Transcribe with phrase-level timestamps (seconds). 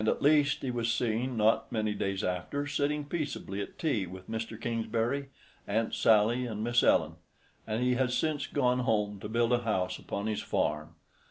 [0.07, 4.59] At least he was seen, not many days after, sitting peaceably at tea with Mr.
[4.59, 5.27] Kingsbury,
[5.67, 7.17] Aunt Sally, and Miss Ellen;
[7.67, 10.95] and he has since gone home to build a house upon his farm.